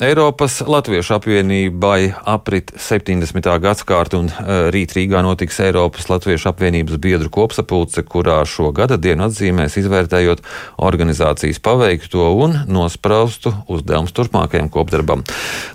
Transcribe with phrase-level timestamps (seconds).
[0.00, 3.44] Eiropas Latviešu apvienībai aprit 70.
[3.60, 9.26] gadsimta un e, rīt Rīgā notiks Eiropas Latviešu apvienības biedru kopsapulce, kurā šo gada dienu
[9.26, 10.40] atzīmēs izvērtējot
[10.88, 15.26] organizācijas paveikto un nospraustu uzdevumus turpmākajam kopdarbam.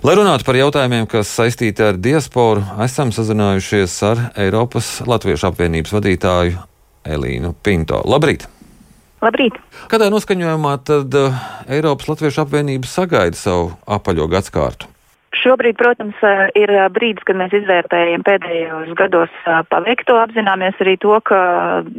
[0.02, 6.58] Lai runātu par jautājumiem, kas saistīti ar diasporu, esam sazinājušies ar Eiropas Latviešu apvienības vadītāju
[7.14, 8.02] Elīnu Pinto.
[8.02, 8.50] Labrīt!
[9.24, 9.56] Labrīt!
[9.88, 11.38] Kādā noskaņojumā tad uh,
[11.72, 14.90] Eiropas Latviešu apvienība sagaida savu apaļo gadsimtu?
[15.36, 19.32] Šobrīd, protams, eh, ir eh, brīdis, kad mēs izvērtējam pēdējos gados
[19.70, 21.40] paveikto, apzināmies arī to, ka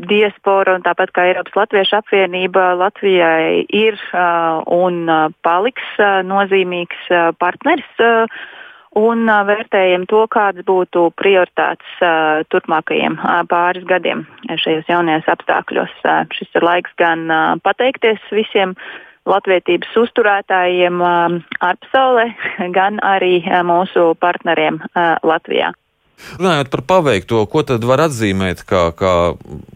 [0.10, 4.00] diaspora un tāpat kā Eiropas Latviešu apvienība Latvijai ir
[4.74, 5.06] un
[5.46, 8.02] paliks nozīmīgs partners
[8.98, 12.02] un vērtējam to, kādas būtu prioritātes
[12.52, 13.18] turpmākajiem
[13.52, 15.94] pāris gadiem šajos jaunajos apstākļos.
[16.36, 17.28] Šis ir laiks gan
[17.66, 18.76] pateikties visiem
[19.28, 22.30] latvietības uzturētājiem ārpasaulē,
[22.78, 24.82] gan arī mūsu partneriem
[25.24, 25.74] Latvijā.
[26.38, 29.14] Runājot par paveikto, ko tad var atzīmēt kā, kā,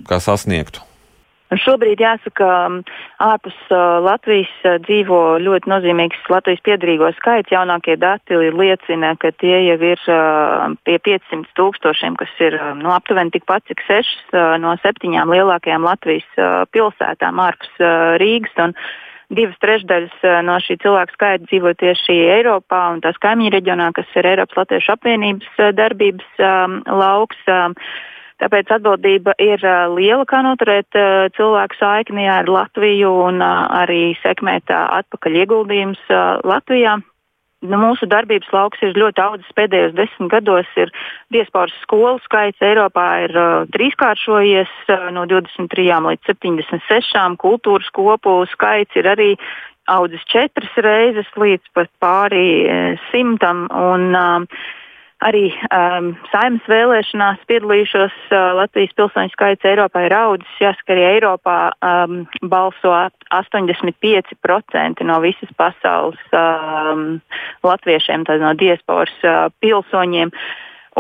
[0.10, 0.82] kā sasniegtu?
[1.52, 2.48] Šobrīd jāsaka,
[3.20, 3.56] ārpus
[4.06, 4.52] Latvijas
[4.86, 7.52] dzīvo ļoti nozīmīgs Latvijas piedarīgo skaits.
[7.52, 10.06] Jaunākie dati liecina, ka tie jau ir
[10.88, 16.40] pie 500 tūkstošiem, kas ir nu, aptuveni tikpat cik sešas no septiņām lielākajām Latvijas
[16.72, 17.84] pilsētām ārpus
[18.24, 18.56] Rīgas.
[18.64, 18.78] Un
[19.36, 24.32] divas trešdaļas no šī cilvēku skaita dzīvo tieši Eiropā un tās kaimiņu reģionā, kas ir
[24.32, 27.44] Eiropas Latviešu apvienības darbības um, lauks.
[27.52, 27.76] Um,
[28.42, 29.62] Tāpēc atbildība ir
[29.94, 30.98] liela, kā noturēt
[31.38, 36.02] cilvēku saikni ar Latviju un arī sekmēt atpakaļ ieguldījumus
[36.50, 36.98] Latvijā.
[37.62, 40.70] Nu, mūsu darbības lauks ir ļoti audzis pēdējos desmit gados.
[40.82, 40.90] Ir
[41.34, 47.38] diasporas skolu skaits Eiropā ir uh, trīskāršojies uh, no 23 līdz 76.
[47.44, 49.30] Kultūras kopu skaits ir arī
[49.94, 52.48] audzis četras reizes līdz pat pāri
[53.12, 53.68] simtam.
[53.70, 54.66] Un, uh,
[55.22, 60.56] Arī um, saimnes vēlēšanās piedalījušos uh, Latvijas pilsoņu skaits Eiropā ir audzis.
[60.64, 62.96] Jāsaka, arī Eiropā um, balso
[63.30, 67.22] 85% no visas pasaules um,
[67.62, 70.34] latviešiem, no diasporas uh, pilsoņiem.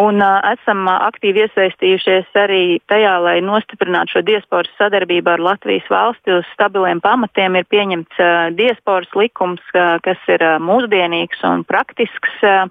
[0.05, 5.89] Un uh, esam uh, aktīvi iesaistījušies arī tajā, lai nostiprinātu šo diasporas sadarbību ar Latvijas
[5.89, 7.57] valsti uz stabiliem pamatiem.
[7.57, 12.37] Ir pieņemts uh, diasporas likums, uh, kas ir uh, mūsdienīgs un praktisks.
[12.45, 12.69] Uh,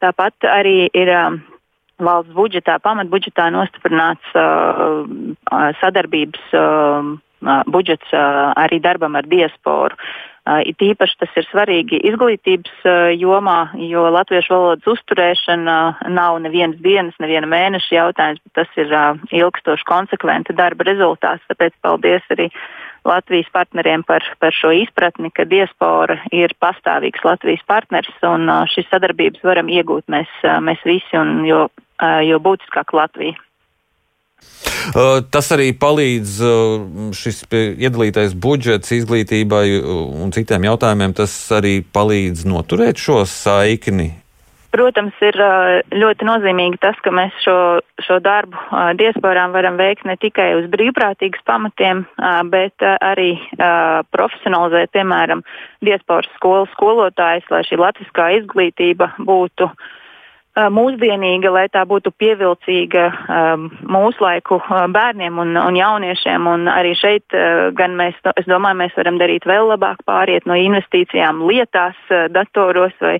[0.00, 1.40] Tāpat arī ir um,
[2.00, 5.04] valsts budžetā, pamatbudžetā nostiprināts uh,
[5.82, 7.14] sadarbības uh,
[7.68, 9.96] budžets uh, arī darbam ar diasporu.
[10.40, 15.76] Uh, it īpaši tas ir svarīgi izglītības uh, jomā, jo latviešu valodas uzturēšana
[16.16, 21.44] nav nevienas dienas, neviena mēneša jautājums, bet tas ir uh, ilgstoši konsekventa darba rezultāts.
[21.52, 22.48] Tāpēc paldies arī
[23.04, 29.44] Latvijas partneriem par, par šo izpratni, ka diaspora ir pastāvīgs Latvijas partners un šīs sadarbības
[29.46, 31.68] varam iegūt mēs, mēs visi, un jo,
[32.26, 33.38] jo būtiskāk Latvija.
[35.30, 36.36] Tas arī palīdz
[37.16, 41.12] šis iedalītais budžets izglītībai un citiem jautājumiem.
[41.16, 44.14] Tas arī palīdz noturēt šo saikni
[44.70, 45.34] Protams, ir
[45.98, 47.56] ļoti nozīmīgi tas, ka mēs šo,
[48.06, 48.54] šo darbu
[49.00, 52.04] diasporām varam veikt ne tikai uz brīvprātīgas pamatiem,
[52.52, 53.32] bet arī
[54.14, 55.42] profesionalizēt, piemēram,
[55.82, 59.72] diasporas skolu skolotājus, lai šī latviskā izglītība būtu
[60.70, 63.04] mūsdienīga, lai tā būtu pievilcīga
[63.90, 64.62] mūsu laiku
[64.94, 66.46] bērniem un, un jauniešiem.
[66.46, 67.38] Un arī šeit
[67.74, 71.98] gan mēs, es domāju, mēs varam darīt vēl labāk, pāriet no investīcijām lietās,
[72.34, 73.18] datoros vai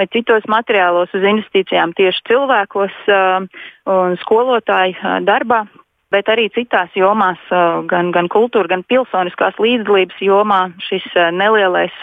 [0.00, 3.44] vai citos materiālos uz investīcijām tieši cilvēkos uh,
[3.92, 5.64] un skolotāju uh, darbā.
[6.10, 11.06] Bet arī citās jomās, uh, gan, gan kultūra, gan pilsoniskās līdzdalības jomā, šis
[11.36, 12.00] nelielais,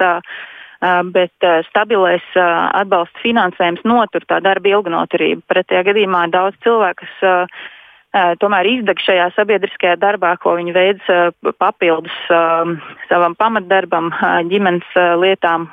[1.09, 5.41] bet stabilais atbalsta finansējums notur tā darba ilgnoturību.
[5.49, 11.09] Pretējā gadījumā daudz cilvēku, kas tomēr izdeg šajā sabiedriskajā darbā, ko viņi veids
[11.57, 14.13] papildus savam pamatdarbam,
[14.53, 14.93] ģimenes
[15.23, 15.65] lietām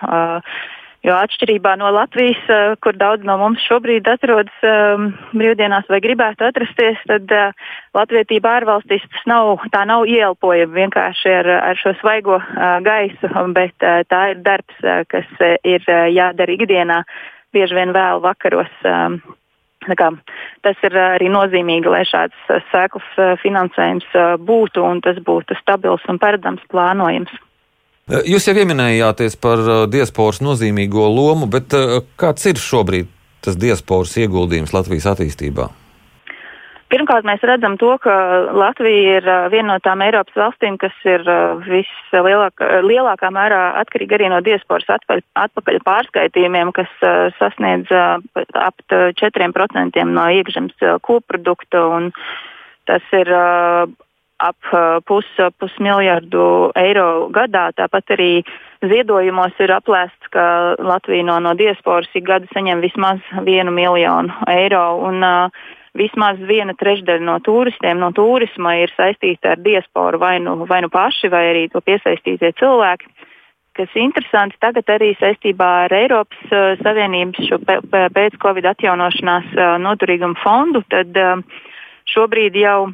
[1.05, 6.47] Jo atšķirībā no Latvijas, eh, kur daudz no mums šobrīd atrodas um, brīvdienās vai gribētu
[6.47, 7.53] atrasties, tad uh,
[7.93, 14.01] latvietība ārvalstīs nav, tā nav ieelpojama vienkārši ar, ar šo svaigo uh, gaisu, bet uh,
[14.09, 17.03] tā ir darbs, uh, kas uh, ir uh, jādara ikdienā,
[17.53, 18.73] bieži vien vēl vakaros.
[18.89, 19.21] Um,
[19.85, 20.07] Kā,
[20.65, 23.05] tas ir arī nozīmīgi, lai šāds sēklas
[23.43, 24.07] finansējums
[24.41, 27.35] būtu un tas būtu stabils un paredzams plānojums.
[28.05, 33.09] Eh, jūs jau pieminējāties par eh, diasporas nozīmīgo lomu, bet eh, kāds ir šobrīd
[33.45, 35.71] tas diasporas ieguldījums Latvijas attīstībā?
[36.93, 38.13] Pirmkārt, mēs redzam to, ka
[38.55, 41.25] Latvija ir viena no tām Eiropas valstīm, kas ir
[41.65, 46.93] vislielākā mērā atkarīga arī no diasporas atpakaļ, atpakaļ pārskaitījumiem, kas
[47.41, 51.83] sasniedz ap 4% no iekšzemes koprodukta.
[52.87, 53.33] Tas ir
[54.45, 54.73] ap
[55.09, 55.29] pus,
[55.61, 56.47] pusmiljardu
[56.79, 57.71] eiro gadā.
[57.77, 58.33] Tāpat arī
[58.85, 64.85] ziedojumos ir aplēsts, ka Latvija no, no diasporas ik gadu saņem vismaz vienu miljonu eiro.
[65.09, 65.65] Un, uh,
[65.99, 70.91] vismaz viena trešdaļa no turistiem no turisma ir saistīta ar diasporu vai nu, vai nu
[70.91, 73.11] paši, vai arī to piesaistītie cilvēki.
[73.75, 77.51] Kas ir interesanti, tagad arī saistībā ar Eiropas uh, Savienības
[77.91, 81.43] pēc Covid atjaunošanās uh, noturīgumu fondu, tad uh,
[82.11, 82.93] šobrīd jau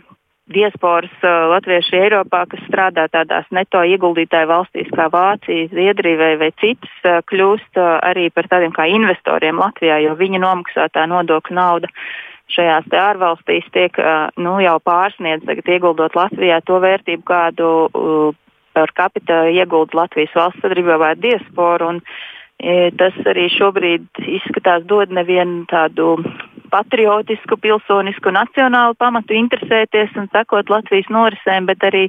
[0.50, 6.50] diasporas uh, latvieši Eiropā, kas strādā tādās neto ieguldītāju valstīs kā Vācija, Zviedrija vai, vai
[6.62, 11.92] citas, uh, kļūst uh, arī par tādiem kā investoriem Latvijā, jo viņa nomaksātā nodokļu nauda
[12.50, 13.94] šajās ārvalstīs tiek
[14.42, 17.68] nu, jau pārsniedz, tagad ieguldot Latvijā to vērtību, kādu
[18.74, 21.94] par kapitālu iegulda Latvijas valsts sadarbībā ar diasporu.
[21.94, 22.02] Un,
[23.00, 26.18] Tas arī šobrīd izskatās dod nevienu tādu
[26.72, 32.08] patriotisku, pilsonisku, nacionālu pamatu interesēties un sekot Latvijas norisēm, bet arī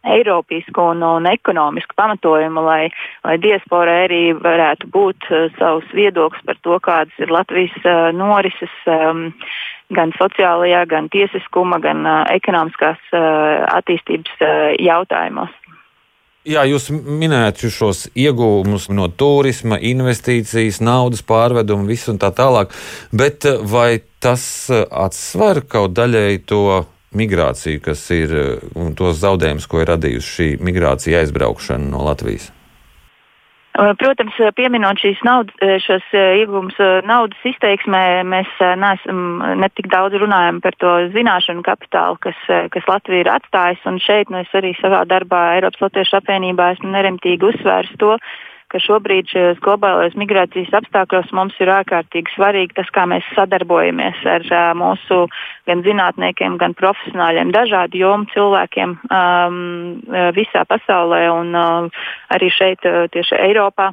[0.00, 2.86] Eiropisku un, un ekonomisku pamatojumu, lai,
[3.26, 8.72] lai diaspora arī varētu būt uh, savs viedoklis par to, kādas ir Latvijas uh, norises.
[8.88, 9.28] Um,
[9.90, 15.50] gan sociālajā, gan tiesiskuma, gan uh, ekonomiskās uh, attīstības uh, jautājumos.
[16.48, 22.72] Jā, jūs minējāt šos iegūmus no turisma, investīcijas, naudas pārvedumu, visu un tā tālāk.
[23.12, 26.62] Bet vai tas atsver kaut daļēji to
[27.12, 28.32] migrāciju, kas ir
[28.72, 32.48] un tos zaudējumus, ko ir radījusi šī migrācija aizbraukšana no Latvijas?
[33.80, 35.54] Protams, pieminot šīs naudas,
[35.86, 36.76] šos ieguvumus
[37.08, 42.36] naudas izteiksmē, mēs neesam ne tik daudz runājam par to zināšanu kapitālu, kas,
[42.74, 43.86] kas Latvija ir atstājusi.
[43.88, 48.18] Un šeit nu, es arī savā darbā Eiropas Latviešu apvienībā esmu neremtīgi uzsvērs to,
[48.70, 54.46] ka šobrīd šajos globālajos migrācijas apstākļos mums ir ārkārtīgi svarīgi tas, kā mēs sadarbojamies ar
[54.50, 55.22] uh, mūsu
[55.70, 59.58] gan zinātniekiem, gan profesionāļiem, dažādu jomu cilvēkiem um,
[60.36, 63.90] visā pasaulē un uh, arī šeit, tieši Eiropā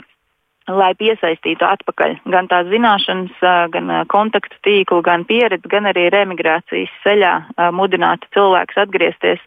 [0.68, 3.36] lai piesaistītu atpakaļ gan tās zināšanas,
[3.72, 7.34] gan kontaktu tīklu, gan pieredzi, gan arī remigrācijas ceļā
[7.76, 9.44] mudinātu cilvēkus atgriezties.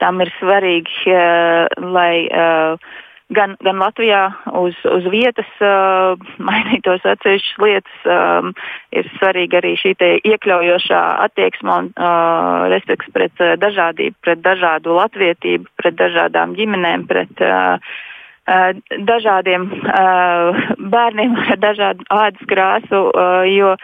[0.00, 1.16] Tam ir svarīgi,
[1.82, 2.30] lai
[3.34, 4.22] gan, gan Latvijā
[4.58, 6.18] uz, uz vietas uh,
[6.48, 8.04] mainītos atsevišķas lietas.
[8.04, 8.52] Um,
[8.94, 15.70] ir svarīga arī šī iekļaujošā attieksme un uh, respekts pret uh, dažādību, pret dažādu latvietību,
[15.80, 17.98] pret dažādām ģimenēm, pret uh,
[19.10, 23.74] dažādiem uh, bērniem ar dažādu ādas krāsu, uh, jo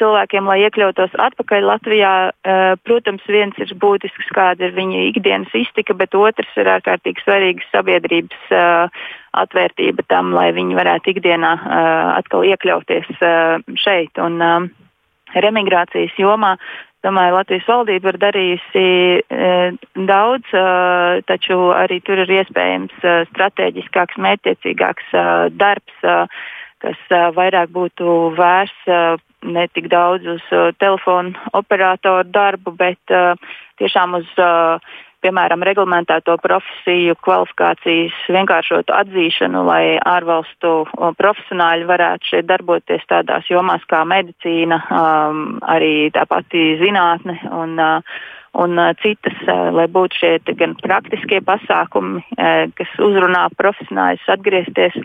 [0.00, 5.94] cilvēkiem, lai iekļautos atpakaļ Latvijā, eh, protams, viens ir būtisks, kāda ir viņa ikdienas iztika,
[5.94, 9.04] bet otrs ir ārkārtīgi svarīgs sabiedrības eh,
[9.36, 13.14] atvērtība tam, lai viņi varētu ikdienā eh, atkal iekļauties
[13.76, 14.18] šeit.
[14.18, 14.70] Un,
[15.36, 16.54] Remigrācijas jomā
[17.06, 18.84] domāju, Latvijas valdība ir darījusi
[19.20, 19.50] e,
[20.08, 20.64] daudz, e,
[21.28, 25.24] taču arī tur ir iespējams e, strateģiskāks, mērķiecīgāks e,
[25.60, 26.16] darbs, e,
[26.84, 30.44] kas vairāk būtu vērsts ne tik daudz uz
[30.80, 33.14] telefonu operatoru darbu, bet
[33.80, 34.30] tiešām uz,
[35.24, 40.72] piemēram, reglamentēto profesiju kvalifikācijas vienkāršotu atzīšanu, lai ārvalstu
[41.18, 47.38] profesionāļi varētu šeit darboties tādās jomās kā medicīna, um, arī tā pati zinātne.
[47.50, 48.18] Un, uh,
[48.56, 49.36] un citas,
[49.76, 52.22] lai būtu šie gan praktiskie pasākumi,
[52.78, 54.98] kas uzrunā profesionāļus atgriezties,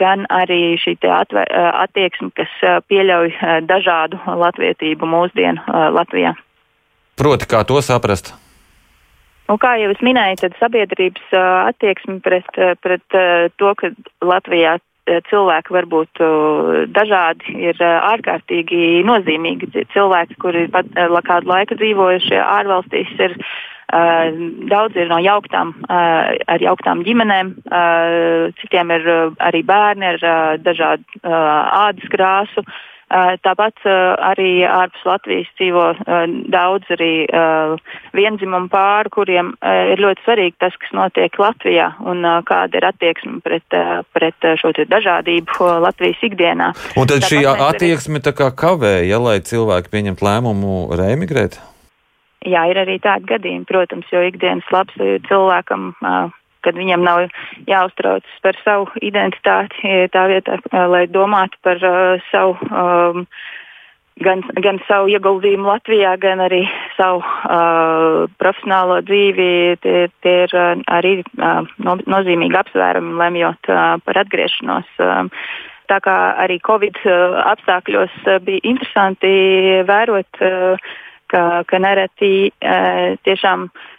[0.00, 2.56] gan arī šī attieksme, kas
[2.88, 3.34] pieļauj
[3.66, 5.62] dažādu latvietību mūsdienu
[5.96, 6.36] Latvijā.
[7.16, 8.34] Proti, kā to saprast?
[9.46, 12.48] Un kā jau es minēju, tad sabiedrības attieksme pret,
[12.82, 13.18] pret
[13.56, 13.92] to, ka
[14.24, 14.78] Latvijā
[15.30, 16.22] cilvēki var būt
[16.94, 19.70] dažādi, ir ārkārtīgi nozīmīgi.
[19.94, 20.90] Cilvēki, kuri pat
[21.28, 23.36] kādu laiku dzīvojuši ārvalstīs, ir
[24.66, 27.54] daudz ir no jauktām, ar jauktām ģimenēm,
[28.60, 29.08] citiem ir
[29.38, 32.66] arī bērni ar dažādu ādas krāsu.
[33.06, 35.84] Tāpat arī ārpus Latvijas dzīvo
[36.50, 37.10] daudz arī
[38.16, 43.78] vienzimumu pāru, kuriem ir ļoti svarīgi tas, kas notiek Latvijā un kāda ir attieksme pret,
[44.16, 46.72] pret šo dažādību Latvijas ikdienā.
[46.98, 48.50] Un tad Tāpat šī attieksme arī...
[48.58, 51.60] kavē, ja lai cilvēki pieņemtu lēmumu reemigrēt?
[52.46, 55.92] Jā, ir arī tādi gadījumi, protams, jo ikdienas labsajūta cilvēkam
[56.66, 57.26] kad viņam nav
[57.70, 60.58] jāuztraucas par savu identitāti, tā vietā,
[60.90, 63.26] lai domātu par uh, savu um,
[64.24, 66.64] gan, gan savu ieguldījumu Latvijā, gan arī
[66.96, 69.48] savu uh, profesionālo dzīvi.
[69.84, 74.92] Tie, tie ir uh, arī uh, no, nozīmīgi apsvērumi, lemjot uh, par atgriešanos.
[74.98, 75.48] Uh,
[75.90, 79.34] tā kā arī Covid uh, apstākļos uh, bija interesanti
[79.86, 80.88] vērot, uh,
[81.30, 83.92] ka, ka nereti uh, tiešām uh,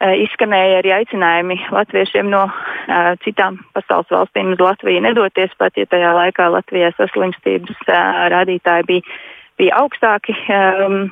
[0.00, 6.14] izskanēja arī aicinājumi latviešiem no uh, citām pasaules valstīm uz Latviju nedoties, pat ja tajā
[6.16, 9.20] laikā Latvijā saslimstības uh, rādītāji bija
[9.60, 11.04] bija augstāki um,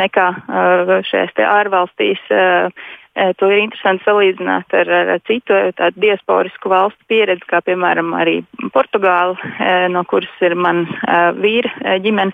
[0.00, 2.22] nekā uh, šajās ārvalstīs.
[2.32, 2.72] Uh,
[3.36, 8.36] to ir interesanti salīdzināt ar, ar citu tādu diasporisku valstu pieredzi, kā piemēram arī
[8.72, 9.34] Portugāla,
[9.90, 12.32] no kuras ir man uh, vīra ģimene,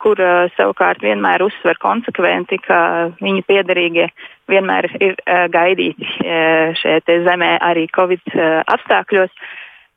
[0.00, 2.80] kur uh, savukārt vienmēr uzsver konsekventi, ka
[3.20, 4.08] viņu piedarīgie
[4.50, 8.34] vienmēr ir uh, gaidīti uh, šajā zemē arī Covid
[8.74, 9.32] apstākļos.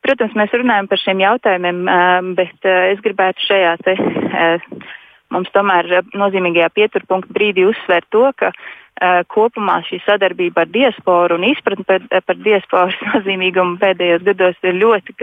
[0.03, 3.97] Protams, mēs runājam par šiem jautājumiem, uh, bet es gribētu šajā te,
[5.33, 8.51] mums tomēr nozīmīgajā pieturpunkta brīdī uzsver to, ka
[9.33, 15.17] kopumā šī sadarbība ar diasporu un izpratne par, par diasporas nozīmīgumu pēdējos gados ir ļoti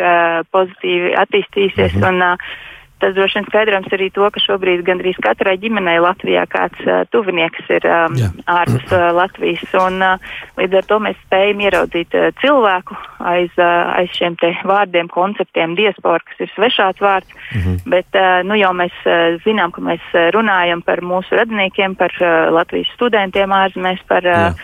[0.50, 1.94] pozitīvi attīstījusies.
[2.00, 2.08] Mhm.
[2.10, 2.69] Un,
[3.00, 7.70] Tas droši vien skaidrojams arī to, ka šobrīd gandrīz katrai ģimenei Latvijā kāds uh, tuvinieks
[7.72, 8.30] ir um, Jā.
[8.60, 9.64] ārpus uh, Latvijas.
[9.80, 12.98] Un, uh, līdz ar to mēs spējam ieraudzīt uh, cilvēku
[13.32, 14.36] aiz, uh, aiz šiem
[14.68, 17.30] vārdiem, konceptiem, diaspora, kas ir svešāds vārds.
[17.54, 17.78] Mm -hmm.
[17.94, 20.04] Bet uh, nu, jau mēs uh, zinām, ka mēs
[20.36, 24.54] runājam par mūsu radiniekiem, par uh, Latvijas studentiem ārzemēs, par uh,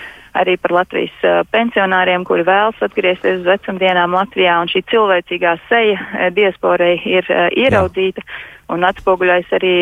[0.40, 5.96] arī par Latvijas uh, pensionāriem, kuri vēlas atgriezties uz vecumdienām Latvijā, un šī cilvēcīgā seja
[5.96, 8.24] uh, diasporai ir uh, ieraudzīta.
[8.24, 8.52] Jā.
[8.66, 9.74] Un atspoguļojas arī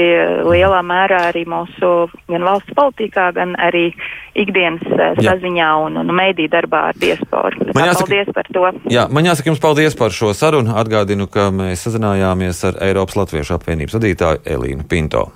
[0.44, 1.92] lielā mērā arī mūsu
[2.28, 3.86] gan valsts politikā, gan arī
[4.36, 5.30] ikdienas jā.
[5.30, 7.64] saziņā un, un mēdī darbā ar diasporu.
[7.72, 8.66] Man jāsaka, paldies par to.
[8.92, 10.76] Jā, man jāsaka jums paldies par šo sarunu.
[10.76, 15.30] Atgādinu, ka mēs sazinājāmies ar Eiropas Latviešu apvienības vadītāju Elīnu Pinto.